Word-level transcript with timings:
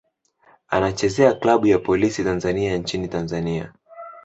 Anachezea 0.67 1.33
klabu 1.33 1.67
ya 1.67 1.79
Polisi 1.79 2.23
Tanzania 2.23 2.77
nchini 2.77 3.07
Tanzania. 3.07 3.73